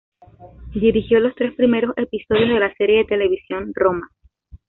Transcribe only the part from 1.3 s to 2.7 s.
tres primeros episodios de